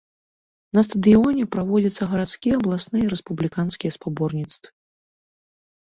На 0.77 0.81
стадыёне 0.87 1.43
праводзяцца 1.57 2.03
гарадскія, 2.13 2.53
абласныя 2.61 3.03
і 3.07 3.11
рэспубліканскія 3.15 3.91
спаборніцтвы. 4.01 4.69